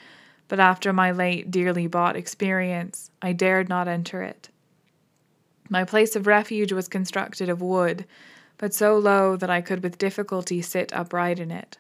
but 0.49 0.59
after 0.59 0.93
my 0.93 1.13
late 1.13 1.53
dearly 1.53 1.87
bought 1.87 2.17
experience, 2.17 3.13
I 3.23 3.33
dared 3.33 3.69
not 3.69 3.87
enter 3.87 4.25
it. 4.25 4.49
My 5.69 5.85
place 5.85 6.17
of 6.17 6.27
refuge 6.27 6.73
was 6.73 6.89
constructed 6.89 7.49
of 7.49 7.63
wood, 7.63 8.05
but 8.61 8.75
so 8.75 8.99
low 8.99 9.37
that 9.37 9.49
I 9.49 9.63
could 9.63 9.83
with 9.83 9.97
difficulty 9.97 10.61
sit 10.61 10.93
upright 10.93 11.39
in 11.41 11.51
it. 11.51 11.79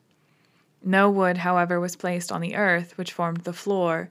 No 0.82 1.10
wood, 1.10 1.36
however, 1.36 1.78
was 1.78 1.94
placed 1.94 2.32
on 2.32 2.40
the 2.40 2.56
earth, 2.56 2.96
which 2.96 3.12
formed 3.12 3.42
the 3.42 3.52
floor, 3.52 4.08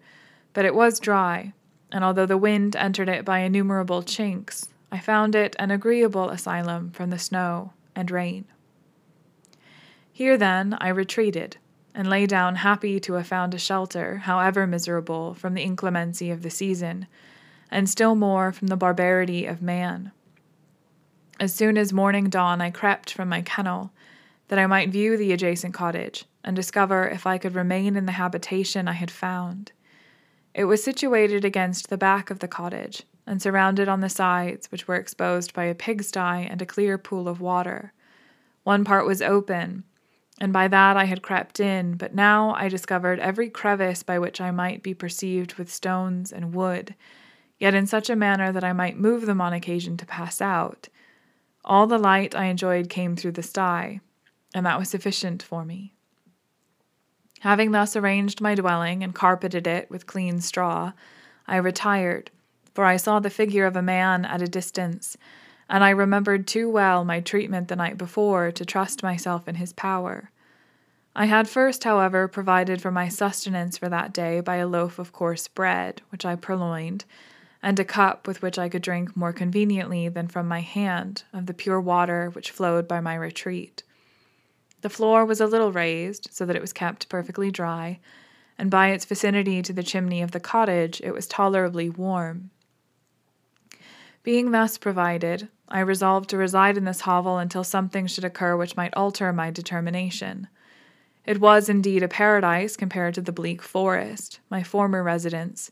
but 0.53 0.65
it 0.65 0.75
was 0.75 0.99
dry, 0.99 1.53
and 1.91 2.03
although 2.03 2.27
the 2.27 2.37
wind 2.37 2.75
entered 2.75 3.09
it 3.09 3.25
by 3.25 3.39
innumerable 3.39 4.03
chinks, 4.03 4.69
I 4.91 4.99
found 4.99 5.33
it 5.33 5.55
an 5.57 5.71
agreeable 5.71 6.29
asylum 6.29 6.91
from 6.91 7.09
the 7.09 7.17
snow 7.17 7.73
and 7.95 8.11
rain. 8.11 8.45
Here, 10.13 10.37
then, 10.37 10.77
I 10.79 10.89
retreated, 10.89 11.57
and 11.95 12.07
lay 12.07 12.27
down 12.27 12.57
happy 12.57 12.99
to 12.99 13.13
have 13.13 13.25
found 13.25 13.55
a 13.55 13.57
shelter, 13.57 14.17
however 14.17 14.67
miserable, 14.67 15.33
from 15.33 15.55
the 15.55 15.63
inclemency 15.63 16.29
of 16.29 16.43
the 16.43 16.51
season, 16.51 17.07
and 17.71 17.89
still 17.89 18.13
more 18.13 18.51
from 18.51 18.67
the 18.67 18.77
barbarity 18.77 19.47
of 19.47 19.59
man. 19.59 20.11
As 21.39 21.53
soon 21.53 21.77
as 21.77 21.93
morning 21.93 22.29
dawned, 22.29 22.61
I 22.61 22.69
crept 22.69 23.13
from 23.13 23.29
my 23.29 23.41
kennel, 23.41 23.93
that 24.49 24.59
I 24.59 24.67
might 24.67 24.89
view 24.89 25.15
the 25.15 25.31
adjacent 25.31 25.73
cottage, 25.73 26.25
and 26.43 26.53
discover 26.53 27.07
if 27.07 27.25
I 27.25 27.37
could 27.37 27.55
remain 27.55 27.95
in 27.95 28.05
the 28.05 28.11
habitation 28.13 28.89
I 28.89 28.93
had 28.93 29.09
found. 29.09 29.71
It 30.53 30.65
was 30.65 30.83
situated 30.83 31.45
against 31.45 31.89
the 31.89 31.97
back 31.97 32.29
of 32.29 32.39
the 32.39 32.49
cottage, 32.49 33.03
and 33.25 33.41
surrounded 33.41 33.87
on 33.87 34.01
the 34.01 34.09
sides, 34.09 34.69
which 34.69 34.85
were 34.85 34.97
exposed 34.97 35.53
by 35.53 35.63
a 35.63 35.75
pigsty 35.75 36.19
and 36.45 36.61
a 36.61 36.65
clear 36.65 36.97
pool 36.97 37.29
of 37.29 37.39
water. 37.39 37.93
One 38.63 38.83
part 38.83 39.05
was 39.05 39.21
open, 39.21 39.85
and 40.41 40.51
by 40.51 40.67
that 40.67 40.97
I 40.97 41.05
had 41.05 41.21
crept 41.21 41.61
in, 41.61 41.93
but 41.93 42.13
now 42.13 42.53
I 42.55 42.67
discovered 42.67 43.19
every 43.21 43.49
crevice 43.49 44.03
by 44.03 44.19
which 44.19 44.41
I 44.41 44.51
might 44.51 44.83
be 44.83 44.93
perceived 44.93 45.53
with 45.53 45.71
stones 45.71 46.33
and 46.33 46.53
wood, 46.53 46.95
yet 47.57 47.73
in 47.73 47.87
such 47.87 48.09
a 48.09 48.15
manner 48.17 48.51
that 48.51 48.63
I 48.65 48.73
might 48.73 48.99
move 48.99 49.25
them 49.25 49.39
on 49.39 49.53
occasion 49.53 49.95
to 49.97 50.05
pass 50.05 50.41
out. 50.41 50.89
All 51.65 51.87
the 51.87 51.97
light 51.97 52.35
I 52.35 52.45
enjoyed 52.45 52.89
came 52.89 53.15
through 53.15 53.33
the 53.33 53.43
sty, 53.43 53.99
and 54.53 54.65
that 54.65 54.79
was 54.79 54.89
sufficient 54.89 55.43
for 55.43 55.65
me. 55.65 55.93
Having 57.41 57.71
thus 57.71 57.95
arranged 57.95 58.41
my 58.41 58.55
dwelling 58.55 59.03
and 59.03 59.15
carpeted 59.15 59.65
it 59.65 59.89
with 59.89 60.07
clean 60.07 60.41
straw, 60.41 60.93
I 61.47 61.57
retired, 61.57 62.31
for 62.73 62.83
I 62.85 62.97
saw 62.97 63.19
the 63.19 63.29
figure 63.29 63.65
of 63.65 63.75
a 63.75 63.81
man 63.81 64.25
at 64.25 64.41
a 64.41 64.47
distance, 64.47 65.17
and 65.69 65.83
I 65.83 65.91
remembered 65.91 66.47
too 66.47 66.69
well 66.69 67.05
my 67.05 67.21
treatment 67.21 67.67
the 67.67 67.75
night 67.75 67.97
before 67.97 68.51
to 68.51 68.65
trust 68.65 69.03
myself 69.03 69.47
in 69.47 69.55
his 69.55 69.73
power. 69.73 70.31
I 71.15 71.25
had 71.25 71.49
first, 71.49 71.83
however, 71.83 72.27
provided 72.27 72.81
for 72.81 72.91
my 72.91 73.07
sustenance 73.07 73.77
for 73.77 73.89
that 73.89 74.13
day 74.13 74.41
by 74.41 74.57
a 74.57 74.67
loaf 74.67 74.99
of 74.99 75.11
coarse 75.11 75.47
bread, 75.47 76.01
which 76.09 76.25
I 76.25 76.35
purloined, 76.35 77.05
and 77.61 77.79
a 77.79 77.85
cup 77.85 78.27
with 78.27 78.41
which 78.41 78.57
I 78.57 78.69
could 78.69 78.81
drink 78.81 79.15
more 79.15 79.33
conveniently 79.33 80.07
than 80.09 80.27
from 80.27 80.47
my 80.47 80.61
hand 80.61 81.23
of 81.33 81.45
the 81.45 81.53
pure 81.53 81.79
water 81.79 82.29
which 82.29 82.51
flowed 82.51 82.87
by 82.87 82.99
my 83.01 83.15
retreat. 83.15 83.83
The 84.81 84.89
floor 84.89 85.25
was 85.25 85.41
a 85.41 85.47
little 85.47 85.73
raised, 85.73 86.29
so 86.31 86.45
that 86.45 86.55
it 86.55 86.61
was 86.61 86.71
kept 86.71 87.09
perfectly 87.09 87.51
dry, 87.51 87.99
and 88.57 88.71
by 88.71 88.89
its 88.89 89.05
vicinity 89.05 89.61
to 89.61 89.73
the 89.73 89.83
chimney 89.83 90.21
of 90.21 90.31
the 90.31 90.39
cottage, 90.39 91.01
it 91.03 91.11
was 91.11 91.27
tolerably 91.27 91.89
warm. 91.89 92.51
Being 94.23 94.51
thus 94.51 94.77
provided, 94.77 95.49
I 95.67 95.79
resolved 95.81 96.29
to 96.29 96.37
reside 96.37 96.77
in 96.77 96.85
this 96.85 97.01
hovel 97.01 97.37
until 97.37 97.63
something 97.63 98.07
should 98.07 98.23
occur 98.23 98.55
which 98.55 98.77
might 98.77 98.93
alter 98.95 99.31
my 99.33 99.51
determination. 99.51 100.47
It 101.25 101.39
was 101.39 101.69
indeed 101.69 102.03
a 102.03 102.07
paradise 102.07 102.75
compared 102.75 103.13
to 103.15 103.21
the 103.21 103.31
bleak 103.31 103.61
forest, 103.61 104.39
my 104.49 104.63
former 104.63 105.03
residence, 105.03 105.71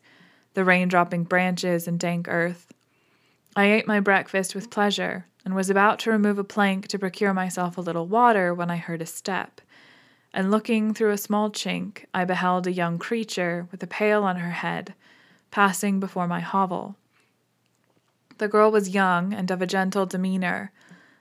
the 0.57 0.65
rain 0.65 0.87
dropping 0.87 1.23
branches 1.23 1.87
and 1.87 1.99
dank 1.99 2.27
earth. 2.27 2.73
I 3.55 3.65
ate 3.65 3.85
my 3.85 3.99
breakfast 3.99 4.55
with 4.55 4.71
pleasure, 4.71 5.27
and 5.45 5.53
was 5.53 5.69
about 5.69 5.99
to 5.99 6.09
remove 6.09 6.39
a 6.39 6.43
plank 6.43 6.87
to 6.87 6.97
procure 6.97 7.31
myself 7.31 7.77
a 7.77 7.81
little 7.81 8.07
water 8.07 8.55
when 8.55 8.71
I 8.71 8.77
heard 8.77 9.03
a 9.03 9.05
step. 9.05 9.61
And 10.33 10.49
looking 10.49 10.95
through 10.95 11.11
a 11.11 11.17
small 11.19 11.51
chink, 11.51 12.05
I 12.11 12.25
beheld 12.25 12.65
a 12.65 12.71
young 12.71 12.97
creature 12.97 13.67
with 13.71 13.83
a 13.83 13.87
pail 13.87 14.23
on 14.23 14.37
her 14.37 14.49
head, 14.49 14.95
passing 15.51 15.99
before 15.99 16.27
my 16.27 16.39
hovel. 16.39 16.95
The 18.39 18.47
girl 18.47 18.71
was 18.71 18.89
young 18.89 19.35
and 19.35 19.51
of 19.51 19.61
a 19.61 19.67
gentle 19.67 20.07
demeanor, 20.07 20.71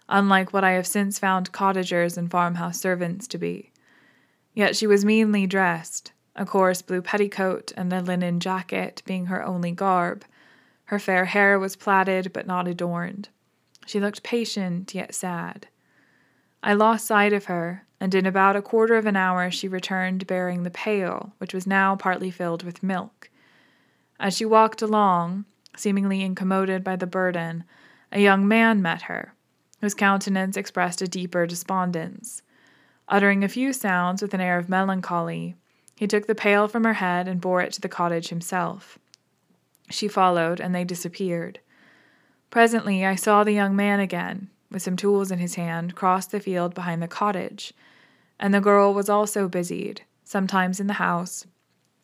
unlike 0.09 0.55
what 0.55 0.64
I 0.64 0.71
have 0.71 0.87
since 0.87 1.19
found 1.19 1.52
cottagers 1.52 2.16
and 2.16 2.31
farmhouse 2.31 2.81
servants 2.81 3.26
to 3.26 3.37
be. 3.37 3.71
Yet 4.55 4.76
she 4.76 4.87
was 4.87 5.05
meanly 5.05 5.47
dressed, 5.47 6.12
a 6.37 6.45
coarse 6.47 6.83
blue 6.83 7.02
petticoat 7.02 7.73
and 7.76 7.93
a 7.93 8.02
linen 8.02 8.38
jacket 8.38 9.02
being 9.07 9.26
her 9.26 9.45
only 9.45 9.73
garb. 9.73 10.25
Her 10.85 10.99
fair 10.99 11.25
hair 11.25 11.59
was 11.59 11.75
plaited 11.75 12.33
but 12.33 12.47
not 12.47 12.69
adorned. 12.69 13.31
She 13.87 13.99
looked 13.99 14.23
patient 14.23 14.95
yet 14.95 15.14
sad. 15.14 15.69
I 16.62 16.75
lost 16.75 17.07
sight 17.07 17.33
of 17.33 17.47
her, 17.47 17.87
and 18.00 18.14
in 18.14 18.26
about 18.26 18.57
a 18.57 18.62
quarter 18.62 18.97
of 18.97 19.07
an 19.07 19.16
hour 19.16 19.50
she 19.50 19.69
returned 19.69 20.26
bearing 20.26 20.62
the 20.62 20.71
pail, 20.71 21.33
which 21.38 21.55
was 21.55 21.66
now 21.66 21.97
partly 21.97 22.31
filled 22.31 22.62
with 22.62 22.83
milk. 22.83 23.31
As 24.21 24.37
she 24.37 24.45
walked 24.45 24.83
along, 24.83 25.45
seemingly 25.76 26.23
incommoded 26.23 26.83
by 26.83 26.97
the 26.97 27.07
burden, 27.07 27.64
a 28.12 28.21
young 28.21 28.47
man 28.47 28.83
met 28.83 29.02
her, 29.02 29.35
whose 29.81 29.95
countenance 29.95 30.57
expressed 30.57 31.02
a 31.02 31.09
deeper 31.09 31.47
despondence. 31.47 32.43
Uttering 33.09 33.45
a 33.45 33.49
few 33.49 33.73
sounds 33.73 34.21
with 34.21 34.35
an 34.35 34.40
air 34.40 34.59
of 34.59 34.69
melancholy, 34.69 35.55
he 35.97 36.07
took 36.07 36.26
the 36.26 36.35
pail 36.35 36.69
from 36.69 36.85
her 36.85 36.95
head 36.95 37.26
and 37.26 37.41
bore 37.41 37.62
it 37.62 37.73
to 37.73 37.81
the 37.81 37.88
cottage 37.88 38.29
himself. 38.29 38.99
She 39.91 40.09
followed, 40.09 40.61
and 40.61 40.75
they 40.75 40.85
disappeared. 40.85 41.59
Presently 42.50 43.05
I 43.05 43.15
saw 43.15 43.43
the 43.43 43.53
young 43.53 43.75
man 43.75 43.99
again, 43.99 44.50
with 44.71 44.83
some 44.83 44.97
tools 44.97 45.31
in 45.31 45.38
his 45.38 45.55
hand, 45.55 45.95
cross 45.95 46.26
the 46.26 46.41
field 46.41 46.75
behind 46.75 47.03
the 47.03 47.09
cottage, 47.09 47.73
and 48.38 48.53
the 48.53 48.61
girl 48.61 48.93
was 48.93 49.09
also 49.09 49.49
busied, 49.49 50.03
sometimes 50.25 50.81
in 50.81 50.87
the 50.87 50.95
house, 50.95 51.47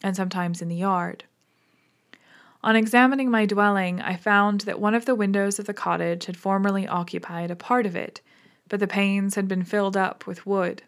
and 0.03 0.17
sometimes 0.17 0.63
in 0.63 0.69
the 0.69 0.77
yard. 0.77 1.25
On 2.65 2.77
examining 2.77 3.31
my 3.31 3.45
dwelling, 3.45 4.01
I 4.01 4.17
found 4.17 4.63
that 4.63 4.81
one 4.81 4.95
of 4.95 5.05
the 5.05 5.17
windows 5.17 5.59
of 5.59 5.67
the 5.67 5.75
cottage 5.75 6.27
had 6.27 6.37
formerly 6.37 6.87
occupied 6.87 7.51
a 7.51 7.57
part 7.57 7.87
of 7.87 7.97
it, 7.97 8.21
but 8.69 8.79
the 8.79 8.87
panes 8.87 9.35
had 9.35 9.49
been 9.49 9.65
filled 9.65 9.97
up 9.97 10.27
with 10.27 10.47
wood. 10.47 10.83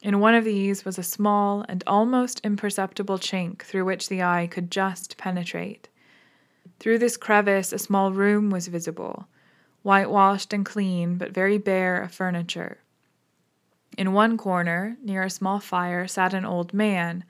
In 0.00 0.20
one 0.20 0.34
of 0.34 0.44
these 0.44 0.84
was 0.84 0.96
a 0.96 1.02
small 1.02 1.64
and 1.68 1.82
almost 1.86 2.40
imperceptible 2.44 3.18
chink 3.18 3.62
through 3.62 3.84
which 3.84 4.08
the 4.08 4.22
eye 4.22 4.46
could 4.46 4.70
just 4.70 5.16
penetrate. 5.16 5.88
Through 6.78 6.98
this 6.98 7.16
crevice, 7.16 7.72
a 7.72 7.78
small 7.78 8.12
room 8.12 8.50
was 8.50 8.68
visible, 8.68 9.26
whitewashed 9.82 10.52
and 10.52 10.64
clean, 10.64 11.16
but 11.16 11.32
very 11.32 11.58
bare 11.58 12.00
of 12.02 12.12
furniture. 12.12 12.78
In 13.96 14.12
one 14.12 14.36
corner, 14.36 14.96
near 15.02 15.24
a 15.24 15.30
small 15.30 15.58
fire, 15.58 16.06
sat 16.06 16.32
an 16.32 16.44
old 16.44 16.72
man, 16.72 17.24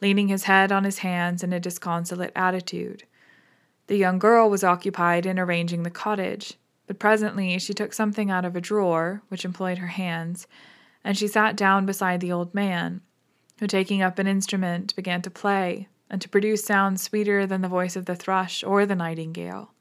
leaning 0.00 0.28
his 0.28 0.44
head 0.44 0.72
on 0.72 0.84
his 0.84 0.98
hands 0.98 1.42
in 1.42 1.52
a 1.52 1.60
disconsolate 1.60 2.32
attitude. 2.34 3.04
The 3.88 3.98
young 3.98 4.18
girl 4.18 4.48
was 4.48 4.64
occupied 4.64 5.26
in 5.26 5.38
arranging 5.38 5.82
the 5.82 5.90
cottage, 5.90 6.54
but 6.86 6.98
presently 6.98 7.58
she 7.58 7.74
took 7.74 7.92
something 7.92 8.30
out 8.30 8.46
of 8.46 8.56
a 8.56 8.60
drawer, 8.62 9.20
which 9.28 9.44
employed 9.44 9.78
her 9.78 9.88
hands, 9.88 10.46
and 11.06 11.16
she 11.16 11.28
sat 11.28 11.56
down 11.56 11.86
beside 11.86 12.20
the 12.20 12.32
old 12.32 12.52
man, 12.52 13.00
who, 13.60 13.66
taking 13.68 14.02
up 14.02 14.18
an 14.18 14.26
instrument, 14.26 14.94
began 14.96 15.22
to 15.22 15.30
play, 15.30 15.86
and 16.10 16.20
to 16.20 16.28
produce 16.28 16.64
sounds 16.64 17.00
sweeter 17.00 17.46
than 17.46 17.60
the 17.60 17.68
voice 17.68 17.94
of 17.94 18.06
the 18.06 18.16
thrush 18.16 18.64
or 18.64 18.84
the 18.84 18.96
nightingale. 18.96 19.72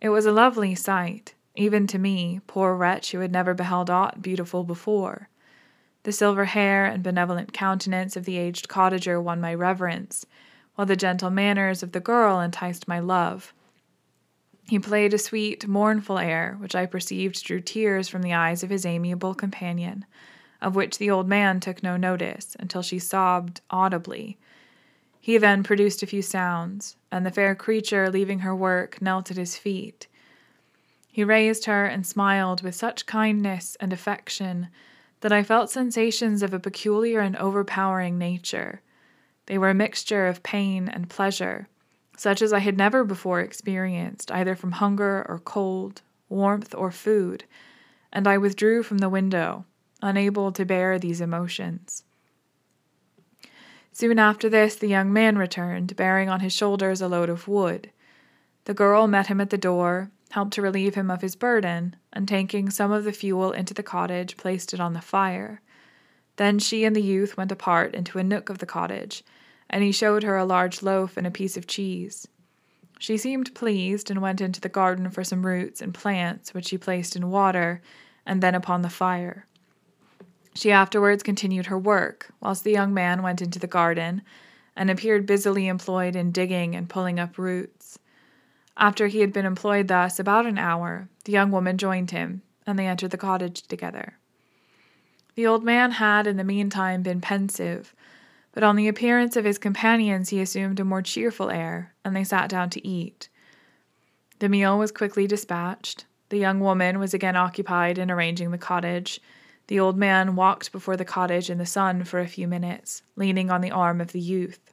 It 0.00 0.08
was 0.08 0.24
a 0.24 0.32
lovely 0.32 0.74
sight, 0.74 1.34
even 1.56 1.86
to 1.88 1.98
me, 1.98 2.40
poor 2.46 2.74
wretch 2.74 3.12
who 3.12 3.20
had 3.20 3.30
never 3.30 3.52
beheld 3.52 3.90
aught 3.90 4.22
beautiful 4.22 4.64
before. 4.64 5.28
The 6.04 6.12
silver 6.12 6.46
hair 6.46 6.86
and 6.86 7.02
benevolent 7.02 7.52
countenance 7.52 8.16
of 8.16 8.24
the 8.24 8.38
aged 8.38 8.66
cottager 8.66 9.22
won 9.22 9.42
my 9.42 9.52
reverence, 9.52 10.24
while 10.74 10.86
the 10.86 10.96
gentle 10.96 11.28
manners 11.28 11.82
of 11.82 11.92
the 11.92 12.00
girl 12.00 12.40
enticed 12.40 12.88
my 12.88 12.98
love. 12.98 13.52
He 14.70 14.78
played 14.78 15.12
a 15.12 15.18
sweet, 15.18 15.66
mournful 15.66 16.16
air, 16.16 16.54
which 16.60 16.76
I 16.76 16.86
perceived 16.86 17.42
drew 17.42 17.60
tears 17.60 18.08
from 18.08 18.22
the 18.22 18.34
eyes 18.34 18.62
of 18.62 18.70
his 18.70 18.86
amiable 18.86 19.34
companion, 19.34 20.04
of 20.62 20.76
which 20.76 20.98
the 20.98 21.10
old 21.10 21.28
man 21.28 21.58
took 21.58 21.82
no 21.82 21.96
notice 21.96 22.56
until 22.56 22.80
she 22.80 23.00
sobbed 23.00 23.62
audibly. 23.68 24.38
He 25.20 25.38
then 25.38 25.64
produced 25.64 26.04
a 26.04 26.06
few 26.06 26.22
sounds, 26.22 26.94
and 27.10 27.26
the 27.26 27.32
fair 27.32 27.56
creature, 27.56 28.08
leaving 28.08 28.38
her 28.38 28.54
work, 28.54 29.02
knelt 29.02 29.28
at 29.32 29.36
his 29.36 29.56
feet. 29.56 30.06
He 31.10 31.24
raised 31.24 31.64
her 31.64 31.84
and 31.86 32.06
smiled 32.06 32.62
with 32.62 32.76
such 32.76 33.06
kindness 33.06 33.76
and 33.80 33.92
affection 33.92 34.68
that 35.20 35.32
I 35.32 35.42
felt 35.42 35.72
sensations 35.72 36.44
of 36.44 36.54
a 36.54 36.60
peculiar 36.60 37.18
and 37.18 37.34
overpowering 37.34 38.18
nature. 38.18 38.82
They 39.46 39.58
were 39.58 39.70
a 39.70 39.74
mixture 39.74 40.28
of 40.28 40.44
pain 40.44 40.88
and 40.88 41.10
pleasure 41.10 41.66
such 42.20 42.42
as 42.42 42.52
I 42.52 42.58
had 42.58 42.76
never 42.76 43.02
before 43.02 43.40
experienced, 43.40 44.30
either 44.30 44.54
from 44.54 44.72
hunger 44.72 45.24
or 45.26 45.38
cold, 45.38 46.02
warmth 46.28 46.74
or 46.74 46.90
food, 46.90 47.44
and 48.12 48.28
I 48.28 48.36
withdrew 48.36 48.82
from 48.82 48.98
the 48.98 49.08
window, 49.08 49.64
unable 50.02 50.52
to 50.52 50.66
bear 50.66 50.98
these 50.98 51.22
emotions. 51.22 52.04
Soon 53.92 54.18
after 54.18 54.50
this, 54.50 54.76
the 54.76 54.86
young 54.86 55.10
man 55.10 55.38
returned, 55.38 55.96
bearing 55.96 56.28
on 56.28 56.40
his 56.40 56.52
shoulders 56.52 57.00
a 57.00 57.08
load 57.08 57.30
of 57.30 57.48
wood. 57.48 57.90
The 58.66 58.74
girl 58.74 59.06
met 59.06 59.28
him 59.28 59.40
at 59.40 59.48
the 59.48 59.56
door, 59.56 60.10
helped 60.32 60.52
to 60.52 60.62
relieve 60.62 60.96
him 60.96 61.10
of 61.10 61.22
his 61.22 61.36
burden, 61.36 61.96
and 62.12 62.28
taking 62.28 62.68
some 62.68 62.92
of 62.92 63.04
the 63.04 63.14
fuel 63.14 63.50
into 63.50 63.72
the 63.72 63.82
cottage, 63.82 64.36
placed 64.36 64.74
it 64.74 64.80
on 64.80 64.92
the 64.92 65.00
fire. 65.00 65.62
Then 66.36 66.58
she 66.58 66.84
and 66.84 66.94
the 66.94 67.00
youth 67.00 67.38
went 67.38 67.50
apart 67.50 67.94
into 67.94 68.18
a 68.18 68.22
nook 68.22 68.50
of 68.50 68.58
the 68.58 68.66
cottage 68.66 69.24
and 69.70 69.82
he 69.82 69.92
showed 69.92 70.24
her 70.24 70.36
a 70.36 70.44
large 70.44 70.82
loaf 70.82 71.16
and 71.16 71.26
a 71.26 71.30
piece 71.30 71.56
of 71.56 71.66
cheese. 71.66 72.28
She 72.98 73.16
seemed 73.16 73.54
pleased 73.54 74.10
and 74.10 74.20
went 74.20 74.42
into 74.42 74.60
the 74.60 74.68
garden 74.68 75.08
for 75.08 75.24
some 75.24 75.46
roots 75.46 75.80
and 75.80 75.94
plants, 75.94 76.52
which 76.52 76.66
she 76.66 76.76
placed 76.76 77.16
in 77.16 77.30
water 77.30 77.80
and 78.26 78.42
then 78.42 78.54
upon 78.54 78.82
the 78.82 78.90
fire. 78.90 79.46
She 80.54 80.70
afterwards 80.70 81.22
continued 81.22 81.66
her 81.66 81.78
work, 81.78 82.32
whilst 82.40 82.64
the 82.64 82.72
young 82.72 82.92
man 82.92 83.22
went 83.22 83.40
into 83.40 83.58
the 83.58 83.66
garden 83.66 84.20
and 84.76 84.90
appeared 84.90 85.24
busily 85.24 85.68
employed 85.68 86.14
in 86.14 86.32
digging 86.32 86.74
and 86.74 86.88
pulling 86.88 87.18
up 87.18 87.38
roots. 87.38 87.98
After 88.76 89.06
he 89.06 89.20
had 89.20 89.32
been 89.32 89.46
employed 89.46 89.88
thus 89.88 90.18
about 90.18 90.46
an 90.46 90.58
hour, 90.58 91.08
the 91.24 91.32
young 91.32 91.50
woman 91.50 91.78
joined 91.78 92.10
him, 92.10 92.42
and 92.66 92.78
they 92.78 92.86
entered 92.86 93.10
the 93.12 93.18
cottage 93.18 93.62
together. 93.62 94.14
The 95.34 95.46
old 95.46 95.64
man 95.64 95.92
had 95.92 96.26
in 96.26 96.36
the 96.36 96.44
meantime 96.44 97.02
been 97.02 97.20
pensive, 97.20 97.94
but 98.52 98.62
on 98.62 98.76
the 98.76 98.88
appearance 98.88 99.36
of 99.36 99.44
his 99.44 99.58
companions 99.58 100.30
he 100.30 100.40
assumed 100.40 100.80
a 100.80 100.84
more 100.84 101.02
cheerful 101.02 101.50
air, 101.50 101.94
and 102.04 102.14
they 102.14 102.24
sat 102.24 102.48
down 102.48 102.70
to 102.70 102.86
eat. 102.86 103.28
The 104.40 104.48
meal 104.48 104.78
was 104.78 104.90
quickly 104.90 105.26
dispatched. 105.26 106.06
The 106.30 106.38
young 106.38 106.60
woman 106.60 106.98
was 106.98 107.12
again 107.12 107.36
occupied 107.36 107.98
in 107.98 108.10
arranging 108.10 108.50
the 108.50 108.58
cottage. 108.58 109.20
The 109.66 109.78
old 109.78 109.96
man 109.96 110.34
walked 110.34 110.72
before 110.72 110.96
the 110.96 111.04
cottage 111.04 111.50
in 111.50 111.58
the 111.58 111.66
sun 111.66 112.04
for 112.04 112.18
a 112.18 112.26
few 112.26 112.48
minutes, 112.48 113.02
leaning 113.16 113.50
on 113.50 113.60
the 113.60 113.70
arm 113.70 114.00
of 114.00 114.12
the 114.12 114.20
youth. 114.20 114.72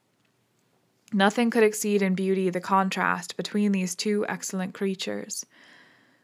Nothing 1.13 1.49
could 1.49 1.63
exceed 1.63 2.01
in 2.01 2.15
beauty 2.15 2.49
the 2.49 2.59
contrast 2.59 3.37
between 3.37 3.71
these 3.71 3.95
two 3.95 4.25
excellent 4.27 4.73
creatures. 4.73 5.45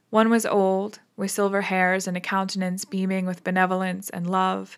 One 0.09 0.29
was 0.29 0.45
old, 0.45 0.99
with 1.15 1.31
silver 1.31 1.61
hairs 1.61 2.07
and 2.07 2.17
a 2.17 2.21
countenance 2.21 2.85
beaming 2.85 3.25
with 3.25 3.43
benevolence 3.43 4.09
and 4.09 4.29
love. 4.29 4.77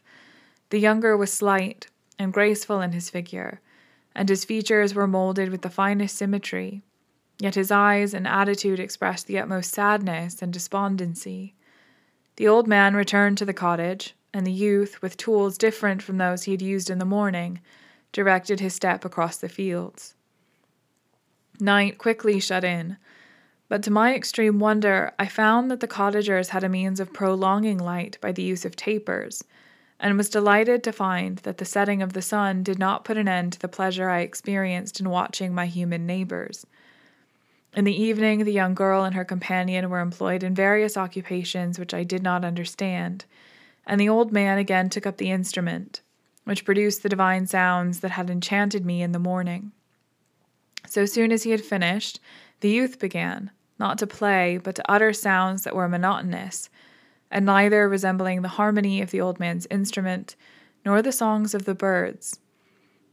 The 0.69 0.79
younger 0.79 1.17
was 1.17 1.33
slight, 1.33 1.87
and 2.17 2.33
graceful 2.33 2.81
in 2.81 2.91
his 2.91 3.09
figure, 3.09 3.61
and 4.15 4.29
his 4.29 4.45
features 4.45 4.93
were 4.93 5.07
molded 5.07 5.49
with 5.49 5.61
the 5.61 5.69
finest 5.69 6.15
symmetry, 6.15 6.81
yet 7.39 7.55
his 7.55 7.71
eyes 7.71 8.13
and 8.13 8.27
attitude 8.27 8.79
expressed 8.79 9.27
the 9.27 9.37
utmost 9.37 9.71
sadness 9.71 10.41
and 10.41 10.53
despondency. 10.53 11.53
The 12.37 12.47
old 12.47 12.67
man 12.67 12.95
returned 12.95 13.37
to 13.39 13.45
the 13.45 13.53
cottage, 13.53 14.15
and 14.33 14.45
the 14.45 14.51
youth, 14.51 15.01
with 15.01 15.17
tools 15.17 15.57
different 15.57 16.01
from 16.01 16.17
those 16.17 16.43
he 16.43 16.51
had 16.51 16.61
used 16.61 16.89
in 16.89 16.99
the 16.99 17.05
morning, 17.05 17.59
directed 18.11 18.59
his 18.59 18.73
step 18.73 19.05
across 19.05 19.37
the 19.37 19.49
fields. 19.49 20.15
Night 21.59 21.97
quickly 21.97 22.39
shut 22.39 22.63
in, 22.63 22.97
but 23.67 23.81
to 23.83 23.91
my 23.91 24.13
extreme 24.13 24.59
wonder, 24.59 25.13
I 25.17 25.27
found 25.27 25.71
that 25.71 25.79
the 25.79 25.87
cottagers 25.87 26.49
had 26.49 26.63
a 26.63 26.69
means 26.69 26.99
of 26.99 27.13
prolonging 27.13 27.77
light 27.77 28.17
by 28.21 28.31
the 28.31 28.43
use 28.43 28.63
of 28.65 28.75
tapers 28.75 29.43
and 29.99 30.17
was 30.17 30.29
delighted 30.29 30.83
to 30.83 30.91
find 30.91 31.37
that 31.39 31.57
the 31.57 31.65
setting 31.65 32.01
of 32.01 32.13
the 32.13 32.21
sun 32.21 32.63
did 32.63 32.77
not 32.77 33.05
put 33.05 33.17
an 33.17 33.27
end 33.27 33.53
to 33.53 33.59
the 33.59 33.67
pleasure 33.67 34.09
I 34.09 34.19
experienced 34.19 34.99
in 34.99 35.09
watching 35.09 35.53
my 35.53 35.65
human 35.65 36.05
neighbors. 36.05 36.65
In 37.75 37.85
the 37.85 38.01
evening, 38.01 38.43
the 38.43 38.53
young 38.53 38.73
girl 38.73 39.03
and 39.03 39.15
her 39.15 39.25
companion 39.25 39.89
were 39.89 39.99
employed 39.99 40.43
in 40.43 40.55
various 40.55 40.95
occupations 40.95 41.77
which 41.77 41.93
I 41.93 42.03
did 42.03 42.23
not 42.23 42.45
understand, 42.45 43.25
and 43.85 43.99
the 43.99 44.09
old 44.09 44.31
man 44.31 44.57
again 44.57 44.89
took 44.89 45.05
up 45.05 45.17
the 45.17 45.31
instrument, 45.31 46.01
which 46.43 46.65
produced 46.65 47.03
the 47.03 47.09
divine 47.09 47.47
sounds 47.47 47.99
that 47.99 48.11
had 48.11 48.29
enchanted 48.29 48.85
me 48.85 49.01
in 49.01 49.11
the 49.11 49.19
morning. 49.19 49.71
So 50.87 51.05
soon 51.05 51.31
as 51.31 51.43
he 51.43 51.51
had 51.51 51.61
finished, 51.61 52.19
the 52.61 52.69
youth 52.69 52.99
began, 52.99 53.51
not 53.79 53.97
to 53.97 54.07
play, 54.07 54.57
but 54.57 54.75
to 54.75 54.91
utter 54.91 55.11
sounds 55.11 55.63
that 55.63 55.75
were 55.75 55.89
monotonous 55.89 56.69
and 57.31 57.45
neither 57.45 57.89
resembling 57.89 58.41
the 58.41 58.49
harmony 58.49 59.01
of 59.01 59.11
the 59.11 59.21
old 59.21 59.39
man's 59.39 59.67
instrument 59.69 60.35
nor 60.85 61.01
the 61.01 61.11
songs 61.11 61.53
of 61.53 61.65
the 61.65 61.75
birds. 61.75 62.39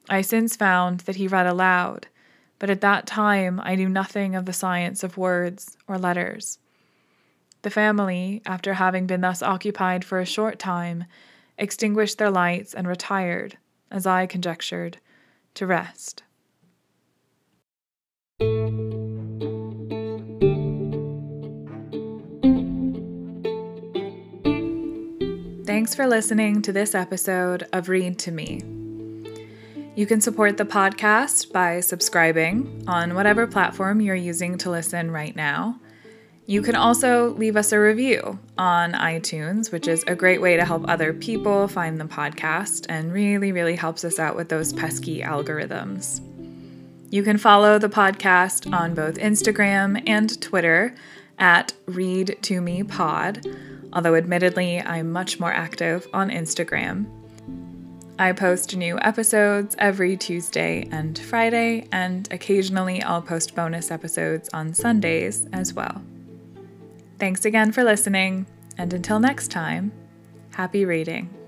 I 0.09 0.21
since 0.21 0.57
found 0.57 1.01
that 1.01 1.17
he 1.17 1.29
read 1.29 1.47
aloud, 1.47 2.09
but 2.59 2.71
at 2.71 2.81
that 2.81 3.07
time 3.07 3.61
I 3.63 3.75
knew 3.75 3.89
nothing 3.89 4.35
of 4.35 4.47
the 4.47 4.53
science 4.53 5.03
of 5.03 5.17
words 5.17 5.77
or 5.89 5.99
letters. 5.99 6.59
The 7.63 7.71
family, 7.71 8.43
after 8.45 8.75
having 8.75 9.07
been 9.07 9.21
thus 9.21 9.43
occupied 9.43 10.05
for 10.05 10.19
a 10.19 10.27
short 10.27 10.59
time, 10.59 11.05
extinguished 11.57 12.19
their 12.19 12.31
lights 12.31 12.75
and 12.75 12.89
retired, 12.89 13.57
as 13.91 14.07
I 14.07 14.27
conjectured, 14.27 14.99
to 15.55 15.67
rest. 15.67 16.25
Thanks 25.73 25.95
for 25.95 26.07
listening 26.07 26.61
to 26.63 26.73
this 26.73 26.95
episode 26.95 27.67
of 27.73 27.89
Read 27.89 28.19
to 28.19 28.31
Me. 28.31 28.61
You 29.97 30.05
can 30.05 30.21
support 30.21 30.59
the 30.59 30.67
podcast 30.67 31.51
by 31.51 31.81
subscribing 31.81 32.85
on 32.87 33.15
whatever 33.15 33.47
platform 33.47 34.03
you're 34.03 34.15
using 34.15 34.59
to 34.59 34.71
listen 34.71 35.11
right 35.11 35.35
now. 35.35 35.81
You 36.45 36.61
can 36.61 36.77
also 36.77 37.31
leave 37.37 37.57
us 37.57 37.73
a 37.73 37.81
review 37.81 38.39
on 38.59 38.93
iTunes, 38.93 39.73
which 39.73 39.89
is 39.89 40.05
a 40.07 40.15
great 40.15 40.43
way 40.43 40.59
to 40.59 40.67
help 40.67 40.87
other 40.91 41.15
people 41.15 41.67
find 41.69 41.99
the 41.99 42.05
podcast 42.05 42.85
and 42.91 43.11
really, 43.11 43.51
really 43.51 43.77
helps 43.77 44.05
us 44.05 44.19
out 44.19 44.37
with 44.37 44.51
those 44.51 44.75
pesky 44.75 45.23
algorithms. 45.23 46.21
You 47.11 47.23
can 47.23 47.39
follow 47.39 47.79
the 47.79 47.89
podcast 47.89 48.71
on 48.71 48.95
both 48.95 49.15
Instagram 49.15 50.03
and 50.07 50.39
Twitter 50.43 50.95
at 51.39 51.73
Read 51.87 52.37
to 52.43 52.61
Me 52.61 52.83
Pod 52.83 53.47
although 53.93 54.15
admittedly, 54.15 54.81
I'm 54.81 55.13
much 55.13 55.39
more 55.41 55.53
active 55.53 56.07
on 56.13 56.31
Instagram. 56.31 57.07
I 58.19 58.33
post 58.33 58.77
new 58.77 58.99
episodes 59.01 59.75
every 59.79 60.17
Tuesday 60.17 60.89
and 60.93 61.19
Friday, 61.19 61.89
and 61.91 62.29
occasionally 62.31 63.03
I'll 63.03 63.23
post 63.23 63.55
bonus 63.55 63.91
episodes 63.91 64.49
on 64.53 64.75
Sundays 64.75 65.47
as 65.53 65.75
well. 65.75 66.03
Thanks 67.19 67.45
again 67.45 67.73
for 67.73 67.83
listening, 67.83 68.47
and 68.79 68.93
until 68.93 69.19
next 69.19 69.51
time, 69.51 69.93
happy 70.51 70.85
reading. 70.85 71.42